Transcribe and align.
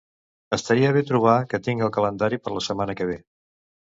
Estaria 0.55 0.93
bé 0.95 1.03
trobar 1.09 1.35
què 1.51 1.59
tinc 1.67 1.85
al 1.87 1.91
calendari 1.97 2.39
per 2.47 2.55
la 2.55 2.65
setmana 2.69 2.97
que 3.03 3.07
ve. 3.11 3.19